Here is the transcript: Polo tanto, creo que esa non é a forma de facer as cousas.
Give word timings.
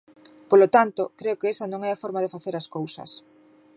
Polo 0.49 0.67
tanto, 0.75 1.01
creo 1.19 1.39
que 1.39 1.51
esa 1.53 1.65
non 1.71 1.81
é 1.87 1.91
a 1.93 2.01
forma 2.03 2.23
de 2.23 2.33
facer 2.35 2.53
as 2.57 2.67
cousas. 2.75 3.09